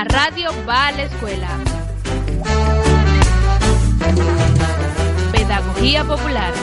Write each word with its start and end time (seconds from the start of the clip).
La 0.00 0.04
radio 0.04 0.50
va 0.66 0.86
a 0.86 0.92
la 0.92 1.02
escuela. 1.02 1.48
Pedagogía 5.30 6.04
Popular. 6.04 6.54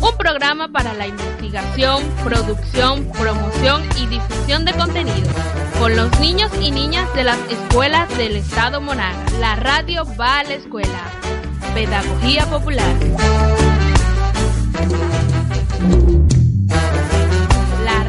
Un 0.00 0.16
programa 0.16 0.68
para 0.68 0.94
la 0.94 1.08
investigación, 1.08 2.02
producción, 2.24 3.04
promoción 3.20 3.82
y 3.98 4.06
difusión 4.06 4.64
de 4.64 4.72
contenido 4.72 5.28
con 5.78 5.94
los 5.94 6.18
niños 6.20 6.50
y 6.58 6.70
niñas 6.70 7.06
de 7.12 7.24
las 7.24 7.38
escuelas 7.50 8.08
del 8.16 8.36
Estado 8.36 8.80
Monaga. 8.80 9.26
La 9.40 9.56
radio 9.56 10.06
va 10.18 10.38
a 10.38 10.44
la 10.44 10.54
escuela. 10.54 11.02
Pedagogía 11.74 12.46
Popular. 12.46 12.96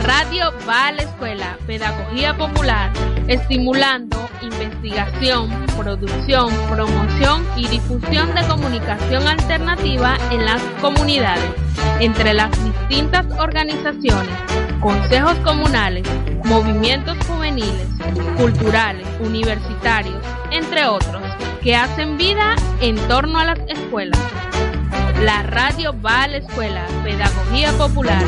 Radio 0.03 0.53
va 0.67 0.87
a 0.87 0.91
la 0.91 1.03
escuela. 1.03 1.57
Pedagogía 1.65 2.35
Popular. 2.35 2.91
Estimulando 3.27 4.23
investigación, 4.41 5.49
producción, 5.77 6.51
promoción 6.69 7.45
y 7.55 7.67
difusión 7.67 8.33
de 8.35 8.45
comunicación 8.47 9.27
alternativa 9.27 10.17
en 10.31 10.45
las 10.45 10.61
comunidades, 10.81 11.49
entre 11.99 12.33
las 12.33 12.51
distintas 12.63 13.25
organizaciones, 13.39 14.35
consejos 14.81 15.35
comunales, 15.39 16.05
movimientos 16.43 17.17
juveniles, 17.25 17.87
culturales, 18.37 19.07
universitarios, 19.21 20.21
entre 20.51 20.85
otros, 20.85 21.23
que 21.61 21.75
hacen 21.75 22.17
vida 22.17 22.55
en 22.81 22.95
torno 23.07 23.39
a 23.39 23.45
las 23.45 23.59
escuelas. 23.67 24.19
La 25.21 25.43
radio 25.43 25.95
va 26.01 26.23
a 26.23 26.27
la 26.27 26.37
escuela, 26.37 26.85
Pedagogía 27.03 27.71
Popular. 27.77 28.23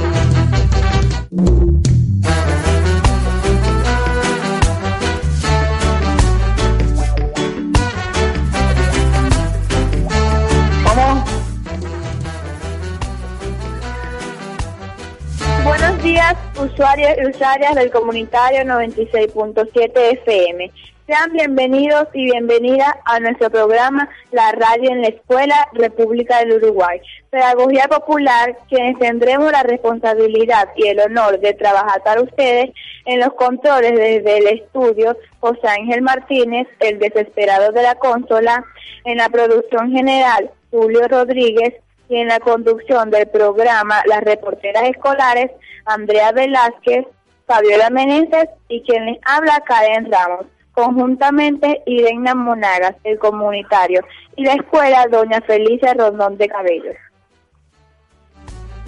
Usuarios 16.76 17.12
y 17.18 17.30
usuarias 17.30 17.74
del 17.76 17.90
comunitario 17.90 18.64
96.7 18.64 19.92
FM. 19.96 20.70
Sean 21.08 21.32
bienvenidos 21.32 22.08
y 22.14 22.26
bienvenidas 22.26 22.94
a 23.06 23.22
nuestro 23.22 23.50
programa 23.50 24.10
La 24.32 24.52
Radio 24.52 24.92
en 24.92 25.02
la 25.02 25.08
Escuela 25.08 25.70
República 25.72 26.40
del 26.40 26.62
Uruguay. 26.62 27.00
Pedagogía 27.30 27.88
Popular, 27.88 28.58
quienes 28.68 29.00
tendremos 29.00 29.54
la 29.54 29.64
responsabilidad 29.64 30.68
y 30.76 30.88
el 30.88 31.00
honor 31.00 31.40
de 31.40 31.54
trabajar 31.54 32.04
para 32.04 32.22
ustedes 32.22 32.72
en 33.06 33.22
los 33.22 33.34
controles 33.36 33.94
desde 33.94 34.38
el 34.40 34.48
estudio 34.60 35.16
José 35.40 35.70
Ángel 35.70 36.02
Martínez, 36.02 36.68
el 36.82 37.00
desesperado 37.00 37.72
de 37.72 37.84
la 37.84 37.96
consola, 37.96 38.66
en 39.06 39.18
la 39.18 39.30
producción 39.30 39.92
general 39.92 40.52
Julio 40.72 41.08
Rodríguez, 41.08 41.76
y 42.10 42.18
en 42.18 42.28
la 42.28 42.40
conducción 42.40 43.10
del 43.10 43.28
programa 43.28 44.02
Las 44.06 44.24
Reporteras 44.24 44.84
Escolares, 44.84 45.52
Andrea 45.86 46.32
Velázquez, 46.32 47.06
Fabiola 47.46 47.90
Meneses 47.90 48.50
y 48.68 48.82
quien 48.84 49.06
les 49.06 49.20
habla 49.26 49.62
Karen 49.66 50.12
Ramos. 50.12 50.46
Conjuntamente 50.74 51.82
Irena 51.86 52.36
Monagas, 52.36 52.96
el 53.06 53.18
comunitario, 53.18 54.02
y 54.36 54.44
la 54.44 54.56
escuela 54.56 55.08
Doña 55.10 55.40
Felicia 55.42 55.94
Rondón 55.94 56.38
de 56.38 56.50
Cabellos. 56.50 56.96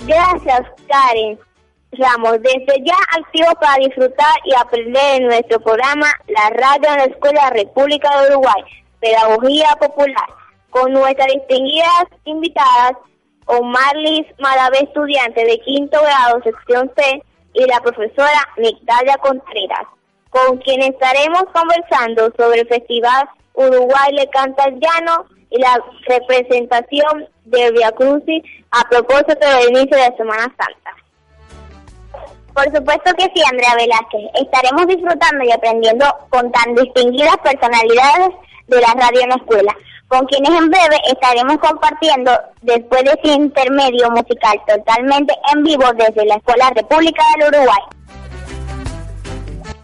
Gracias, 0.05 0.61
Karen. 0.89 1.39
Ramos, 1.93 2.41
desde 2.41 2.83
ya 2.83 2.97
activo 3.17 3.47
para 3.61 3.77
disfrutar 3.77 4.35
y 4.43 4.53
aprender 4.53 5.21
en 5.21 5.27
nuestro 5.27 5.61
programa 5.61 6.07
La 6.27 6.49
Radio 6.49 6.89
en 6.91 6.97
la 6.97 7.05
Escuela 7.05 7.49
República 7.51 8.21
de 8.21 8.31
Uruguay, 8.31 8.63
Pedagogía 8.99 9.69
Popular, 9.79 10.27
con 10.69 10.93
nuestras 10.93 11.27
distinguidas 11.27 12.05
invitadas 12.25 12.93
Omarlis 13.45 14.25
Maravé, 14.39 14.79
estudiante 14.83 15.45
de 15.45 15.59
quinto 15.61 15.99
grado, 16.01 16.41
sección 16.43 16.91
C, 16.97 17.23
y 17.53 17.65
la 17.65 17.79
profesora 17.79 18.47
Migdalia 18.57 19.17
Contreras, 19.17 19.87
con 20.29 20.57
quien 20.57 20.81
estaremos 20.83 21.43
conversando 21.53 22.31
sobre 22.37 22.61
el 22.61 22.67
Festival 22.67 23.27
Uruguay 23.57 24.11
le 24.13 24.27
canta 24.27 24.65
el 24.65 24.79
llano 24.79 25.25
y 25.49 25.59
la 25.59 25.81
representación 26.05 27.27
de 27.45 27.71
Via 27.71 27.91
Crucis 27.91 28.43
a 28.71 28.87
propósito 28.87 29.39
del 29.39 29.69
inicio 29.69 29.97
de 29.97 30.09
la 30.09 30.17
Semana 30.17 30.43
Santa. 30.43 30.95
Por 32.53 32.65
supuesto 32.65 33.13
que 33.17 33.31
sí, 33.33 33.41
Andrea 33.49 33.75
Velázquez. 33.75 34.29
Estaremos 34.35 34.87
disfrutando 34.87 35.43
y 35.43 35.51
aprendiendo 35.51 36.05
con 36.29 36.51
tan 36.51 36.75
distinguidas 36.75 37.37
personalidades 37.37 38.29
de 38.67 38.81
la 38.81 38.93
radio 38.93 39.21
en 39.21 39.29
la 39.29 39.35
escuela, 39.35 39.75
con 40.07 40.25
quienes 40.25 40.49
en 40.49 40.69
breve 40.69 40.97
estaremos 41.11 41.57
compartiendo 41.57 42.31
después 42.61 43.03
de 43.03 43.11
ese 43.11 43.33
intermedio 43.33 44.09
musical 44.11 44.61
totalmente 44.67 45.33
en 45.53 45.63
vivo 45.63 45.85
desde 45.95 46.25
la 46.25 46.35
Escuela 46.35 46.71
República 46.75 47.23
del 47.37 47.47
Uruguay. 47.49 47.81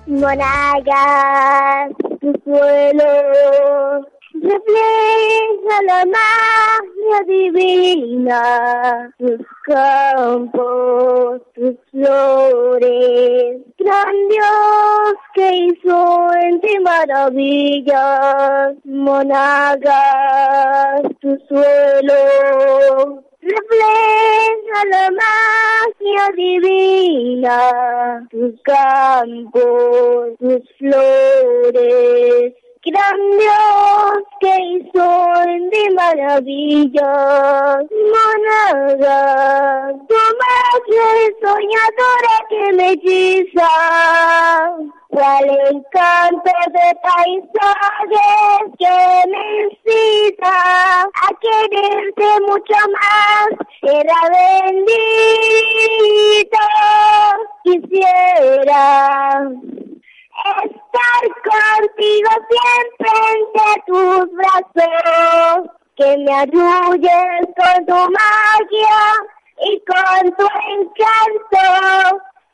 Monagas, 0.06 1.92
tu 2.20 2.34
suelo 2.44 4.06
refleja 4.34 5.82
la 5.86 6.06
magia 6.06 7.24
divina, 7.28 9.14
tus 9.18 9.40
campos, 9.66 11.42
tus 11.54 11.76
flores, 11.92 13.62
gran 13.84 14.28
Dios 14.30 15.16
que 15.34 15.48
hizo 15.56 16.34
en 16.42 16.62
ti 16.62 16.80
maravillas, 16.80 18.76
monagas, 18.86 19.92
tu 21.20 21.38
suelo 21.48 23.24
refleja 23.44 24.86
la 24.90 25.12
magia 25.12 26.32
divina, 26.36 28.28
tus 28.32 28.62
campos, 28.62 30.38
tus 30.40 30.64
flores, 30.78 32.54
gran 32.86 33.18
Dios 33.38 34.24
que 34.42 34.56
en 34.56 35.70
ti 35.70 35.90
maravillas, 35.96 37.86
monagas, 38.14 39.96
tu 40.08 40.16
es 41.16 41.34
soñadora 41.42 42.36
que 42.50 42.64
me 42.74 42.88
hechiza, 42.92 43.72
cual 45.08 45.48
encanto 45.72 46.56
de 46.72 46.88
paisajes 47.08 48.64
que 48.78 48.98
me 49.32 49.44
incita 49.64 50.56
a 51.04 51.30
quererte 51.40 52.30
mucho 52.48 52.80
más, 52.92 53.50
era 53.82 54.20
bendita, 54.72 55.08
quisiera 57.64 58.84
contigo 61.54 62.30
siempre 62.50 63.12
entre 63.38 63.72
tus 63.88 64.24
brazos, 64.34 65.70
que 65.96 66.10
me 66.18 66.34
ayudes 66.34 67.48
con 67.56 67.86
tu 67.86 67.94
magia 67.94 69.02
y 69.62 69.72
con 69.86 70.32
tu 70.36 70.46
encanto 70.70 71.66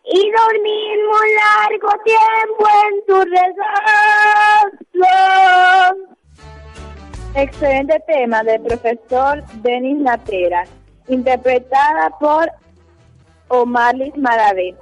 y 0.03 0.31
dormir 0.31 0.97
un 1.07 1.27
largo 1.35 1.91
tiempo 2.03 2.63
en 2.87 2.93
tu 3.05 3.17
regazo. 3.35 3.95
Excelente 7.35 7.99
tema 8.07 8.43
del 8.43 8.61
profesor 8.61 9.43
Denis 9.61 9.97
Natera, 9.99 10.65
interpretada 11.07 12.09
por 12.19 12.51
Omarlis 13.49 14.17
Maravé. 14.17 14.75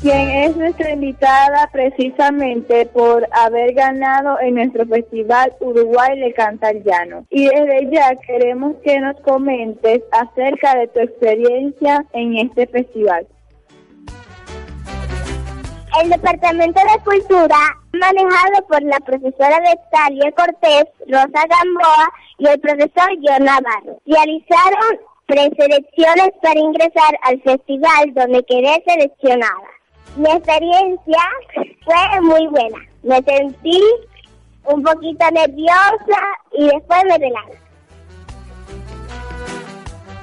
Quien 0.00 0.30
es 0.30 0.56
nuestra 0.56 0.90
invitada 0.90 1.68
precisamente 1.72 2.86
por 2.86 3.26
haber 3.32 3.74
ganado 3.74 4.38
en 4.40 4.56
nuestro 4.56 4.86
festival 4.86 5.54
Uruguay 5.60 6.18
le 6.18 6.32
canta 6.34 6.68
al 6.68 6.82
llano. 6.82 7.26
Y 7.30 7.46
desde 7.46 7.90
ya 7.90 8.14
queremos 8.16 8.76
que 8.84 9.00
nos 9.00 9.18
comentes 9.20 10.02
acerca 10.12 10.76
de 10.76 10.88
tu 10.88 11.00
experiencia 11.00 12.04
en 12.12 12.36
este 12.36 12.66
festival. 12.66 13.26
El 16.02 16.10
Departamento 16.10 16.80
de 16.80 17.04
Cultura, 17.04 17.56
manejado 17.92 18.66
por 18.68 18.82
la 18.82 18.98
profesora 18.98 19.60
Vestalia 19.60 20.32
Cortés, 20.32 20.86
Rosa 21.06 21.46
Gamboa 21.48 22.12
y 22.38 22.48
el 22.48 22.60
profesor 22.60 23.08
John 23.22 23.44
Navarro, 23.44 24.00
realizaron 24.04 24.98
preselecciones 25.26 26.30
para 26.42 26.58
ingresar 26.58 27.18
al 27.22 27.40
festival 27.42 28.12
donde 28.12 28.44
quedé 28.44 28.82
seleccionada. 28.86 29.73
Mi 30.16 30.30
experiencia 30.30 31.22
fue 31.84 32.20
muy 32.20 32.46
buena. 32.46 32.78
Me 33.02 33.16
sentí 33.22 33.82
un 34.64 34.82
poquito 34.82 35.30
nerviosa 35.32 36.20
y 36.52 36.66
después 36.66 37.04
me 37.08 37.18
relajé. 37.18 37.58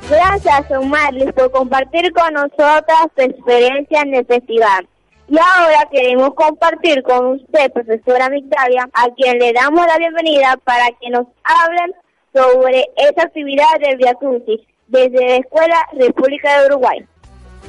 Gracias, 0.10 0.72
Omarlis, 0.72 1.32
por 1.34 1.52
compartir 1.52 2.12
con 2.14 2.34
nosotras 2.34 3.08
tu 3.16 3.22
experiencia 3.22 4.02
en 4.02 4.16
el 4.16 4.26
festival. 4.26 4.88
Y 5.28 5.38
ahora 5.38 5.88
queremos 5.92 6.34
compartir 6.36 7.04
con 7.04 7.28
usted, 7.28 7.72
profesora 7.72 8.30
Migdalia, 8.30 8.90
a 8.94 9.10
quien 9.16 9.40
le 9.40 9.54
damos 9.54 9.86
la 9.88 9.98
bienvenida 9.98 10.58
para 10.64 10.88
que 11.00 11.10
nos 11.10 11.28
hablen 11.44 11.94
sobre 12.34 12.86
esa 12.98 13.24
actividad 13.24 13.80
del 13.80 13.98
Via 13.98 14.14
Crucis 14.16 14.60
desde 14.88 15.28
la 15.28 15.36
Escuela 15.36 15.88
República 15.94 16.60
de 16.60 16.68
Uruguay. 16.68 17.06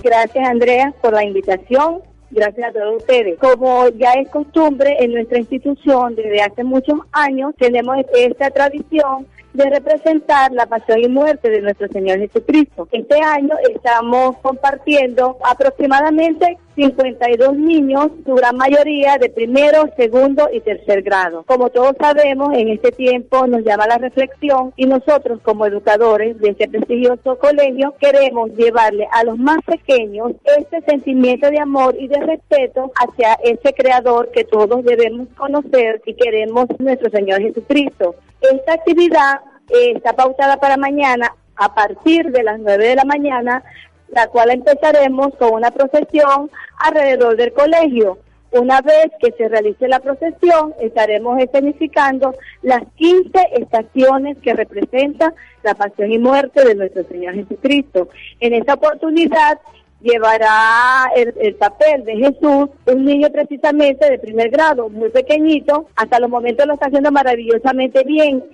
Gracias, 0.02 0.48
Andrea, 0.48 0.92
por 1.00 1.12
la 1.12 1.24
invitación 1.24 2.02
gracias 2.32 2.70
a 2.70 2.72
todos 2.72 2.96
ustedes. 2.96 3.38
Como 3.38 3.88
ya 3.90 4.12
es 4.14 4.28
costumbre 4.30 4.96
en 4.98 5.12
nuestra 5.12 5.38
institución 5.38 6.14
desde 6.16 6.42
hace 6.42 6.64
muchos 6.64 6.98
años, 7.12 7.54
tenemos 7.58 7.96
esta 8.14 8.50
tradición 8.50 9.26
de 9.52 9.68
representar 9.68 10.50
la 10.52 10.66
pasión 10.66 11.00
y 11.00 11.08
muerte 11.08 11.50
de 11.50 11.60
nuestro 11.60 11.86
Señor 11.88 12.18
Jesucristo. 12.18 12.88
Este 12.90 13.20
año 13.20 13.54
estamos 13.70 14.36
compartiendo 14.38 15.36
aproximadamente 15.44 16.58
52 16.74 17.56
niños, 17.56 18.08
su 18.24 18.34
gran 18.34 18.56
mayoría 18.56 19.18
de 19.18 19.28
primero, 19.28 19.84
segundo 19.96 20.48
y 20.52 20.60
tercer 20.60 21.02
grado. 21.02 21.44
Como 21.44 21.70
todos 21.70 21.94
sabemos, 21.98 22.54
en 22.54 22.68
este 22.68 22.92
tiempo 22.92 23.46
nos 23.46 23.64
llama 23.64 23.86
la 23.86 23.98
reflexión 23.98 24.72
y 24.76 24.86
nosotros 24.86 25.40
como 25.42 25.66
educadores 25.66 26.38
de 26.40 26.50
este 26.50 26.68
prestigioso 26.68 27.38
colegio 27.38 27.94
queremos 28.00 28.50
llevarle 28.56 29.06
a 29.12 29.24
los 29.24 29.38
más 29.38 29.58
pequeños 29.66 30.32
este 30.56 30.80
sentimiento 30.82 31.50
de 31.50 31.60
amor 31.60 31.94
y 31.98 32.08
de 32.08 32.20
respeto 32.20 32.92
hacia 32.96 33.34
ese 33.44 33.72
creador 33.74 34.30
que 34.30 34.44
todos 34.44 34.84
debemos 34.84 35.28
conocer 35.36 36.00
y 36.06 36.14
queremos 36.14 36.66
nuestro 36.78 37.10
Señor 37.10 37.40
Jesucristo. 37.40 38.14
Esta 38.40 38.74
actividad 38.74 39.40
eh, 39.68 39.92
está 39.96 40.12
pautada 40.14 40.56
para 40.56 40.76
mañana 40.76 41.34
a 41.56 41.74
partir 41.74 42.30
de 42.30 42.42
las 42.42 42.58
9 42.58 42.88
de 42.88 42.96
la 42.96 43.04
mañana 43.04 43.62
la 44.12 44.28
cual 44.28 44.50
empezaremos 44.50 45.34
con 45.36 45.54
una 45.54 45.70
procesión 45.70 46.50
alrededor 46.78 47.36
del 47.36 47.52
colegio. 47.52 48.18
Una 48.52 48.82
vez 48.82 49.10
que 49.18 49.32
se 49.32 49.48
realice 49.48 49.88
la 49.88 50.00
procesión, 50.00 50.74
estaremos 50.78 51.40
escenificando 51.40 52.34
las 52.60 52.82
15 52.96 53.30
estaciones 53.56 54.36
que 54.42 54.52
representan 54.52 55.34
la 55.62 55.74
pasión 55.74 56.12
y 56.12 56.18
muerte 56.18 56.62
de 56.62 56.74
nuestro 56.74 57.04
Señor 57.04 57.34
Jesucristo. 57.34 58.08
En 58.40 58.52
esta 58.52 58.74
oportunidad 58.74 59.58
llevará 60.02 61.10
el, 61.16 61.54
papel 61.54 62.04
de 62.04 62.16
Jesús, 62.16 62.68
un 62.86 63.04
niño 63.06 63.30
precisamente 63.30 64.10
de 64.10 64.18
primer 64.18 64.50
grado, 64.50 64.90
muy 64.90 65.08
pequeñito, 65.08 65.86
hasta 65.96 66.20
los 66.20 66.28
momentos 66.28 66.66
lo 66.66 66.74
está 66.74 66.86
haciendo 66.86 67.10
maravillosamente 67.10 68.04
bien. 68.04 68.44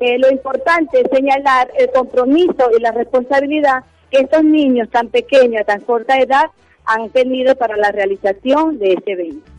Eh, 0.00 0.18
lo 0.18 0.30
importante 0.30 1.00
es 1.00 1.08
señalar 1.10 1.70
el 1.78 1.90
compromiso 1.92 2.68
y 2.76 2.82
la 2.82 2.92
responsabilidad 2.92 3.84
que 4.10 4.18
estos 4.20 4.44
niños 4.44 4.88
tan 4.90 5.08
pequeños, 5.08 5.62
a 5.62 5.64
tan 5.64 5.80
corta 5.80 6.18
edad, 6.18 6.46
han 6.84 7.10
tenido 7.10 7.56
para 7.56 7.76
la 7.76 7.90
realización 7.90 8.78
de 8.78 8.94
este 8.94 9.12
evento. 9.12 9.50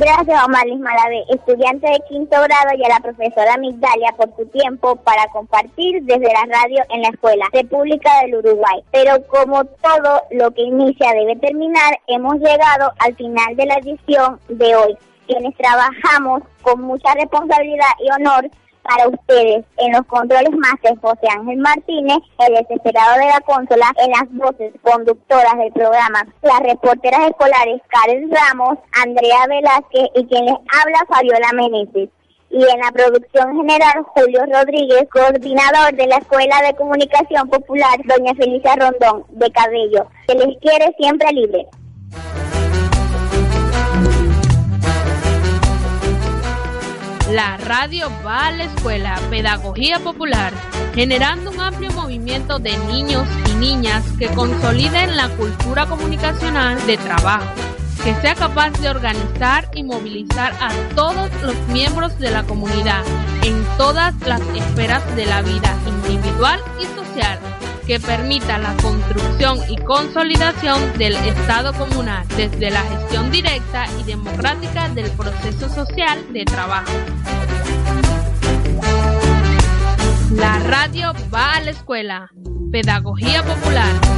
Gracias, 0.00 0.44
Omaris 0.46 0.78
Malavé, 0.78 1.24
estudiante 1.28 1.88
de 1.88 1.98
quinto 2.08 2.36
grado 2.36 2.78
y 2.78 2.84
a 2.84 2.88
la 2.88 3.00
profesora 3.00 3.56
Migdalia 3.56 4.14
por 4.16 4.32
su 4.36 4.46
tiempo 4.46 4.94
para 4.94 5.26
compartir 5.32 6.04
desde 6.04 6.32
la 6.32 6.44
radio 6.46 6.84
en 6.90 7.02
la 7.02 7.08
Escuela 7.08 7.46
República 7.52 8.08
del 8.22 8.36
Uruguay. 8.36 8.80
Pero 8.92 9.26
como 9.26 9.64
todo 9.64 10.22
lo 10.30 10.52
que 10.52 10.62
inicia 10.62 11.10
debe 11.14 11.34
terminar, 11.36 11.98
hemos 12.06 12.36
llegado 12.36 12.92
al 13.00 13.16
final 13.16 13.56
de 13.56 13.66
la 13.66 13.74
edición 13.74 14.38
de 14.48 14.76
hoy, 14.76 14.96
quienes 15.26 15.56
trabajamos 15.56 16.42
con 16.62 16.80
mucha 16.82 17.12
responsabilidad 17.14 17.90
y 17.98 18.20
honor 18.20 18.48
para 18.88 19.08
ustedes. 19.08 19.64
En 19.76 19.92
los 19.92 20.06
controles 20.06 20.50
máster 20.56 20.98
José 21.00 21.28
Ángel 21.30 21.58
Martínez, 21.58 22.18
el 22.38 22.54
desesperado 22.54 23.18
de 23.18 23.26
la 23.26 23.40
consola, 23.40 23.92
en 23.98 24.10
las 24.10 24.32
voces 24.32 24.72
conductoras 24.82 25.56
del 25.58 25.72
programa, 25.72 26.26
las 26.42 26.60
reporteras 26.60 27.28
escolares 27.28 27.82
Karen 27.88 28.30
Ramos, 28.30 28.78
Andrea 28.92 29.46
Velázquez 29.46 30.08
y 30.14 30.26
quien 30.26 30.46
les 30.46 30.54
habla 30.54 31.04
Fabiola 31.08 31.52
Meneses. 31.52 32.08
Y 32.50 32.62
en 32.62 32.80
la 32.80 32.90
producción 32.92 33.56
general 33.56 34.04
Julio 34.14 34.40
Rodríguez, 34.46 35.06
coordinador 35.12 35.92
de 35.94 36.06
la 36.06 36.16
Escuela 36.16 36.62
de 36.62 36.74
Comunicación 36.76 37.46
Popular, 37.50 38.00
doña 38.06 38.34
Felicia 38.34 38.74
Rondón, 38.74 39.24
de 39.28 39.50
Cabello, 39.50 40.06
que 40.26 40.34
les 40.34 40.58
quiere 40.60 40.94
siempre 40.98 41.30
libre. 41.32 41.66
La 47.30 47.58
radio 47.58 48.10
va 48.24 48.46
a 48.46 48.52
la 48.52 48.64
escuela. 48.64 49.20
Pedagogía 49.28 49.98
Popular, 49.98 50.52
generando 50.94 51.50
un 51.50 51.60
amplio 51.60 51.90
movimiento 51.92 52.58
de 52.58 52.76
niños 52.86 53.28
y 53.50 53.54
niñas 53.56 54.02
que 54.18 54.28
consoliden 54.28 55.14
la 55.14 55.28
cultura 55.36 55.84
comunicacional 55.86 56.84
de 56.86 56.96
trabajo, 56.96 57.46
que 58.02 58.14
sea 58.22 58.34
capaz 58.34 58.70
de 58.80 58.88
organizar 58.88 59.68
y 59.74 59.82
movilizar 59.82 60.54
a 60.58 60.70
todos 60.94 61.30
los 61.42 61.54
miembros 61.68 62.18
de 62.18 62.30
la 62.30 62.44
comunidad 62.44 63.04
en 63.42 63.62
todas 63.76 64.14
las 64.26 64.40
esferas 64.54 65.04
de 65.14 65.26
la 65.26 65.42
vida 65.42 65.76
individual 65.86 66.60
y 66.80 66.84
social 66.98 67.38
que 67.88 67.98
permita 67.98 68.58
la 68.58 68.76
construcción 68.76 69.58
y 69.66 69.76
consolidación 69.78 70.98
del 70.98 71.16
Estado 71.16 71.72
comunal 71.72 72.28
desde 72.36 72.70
la 72.70 72.82
gestión 72.82 73.30
directa 73.30 73.86
y 73.98 74.02
democrática 74.02 74.90
del 74.90 75.10
proceso 75.12 75.70
social 75.70 76.30
de 76.34 76.44
trabajo. 76.44 76.92
La 80.34 80.58
radio 80.58 81.14
va 81.34 81.54
a 81.54 81.60
la 81.62 81.70
escuela. 81.70 82.30
Pedagogía 82.70 83.42
popular. 83.42 84.17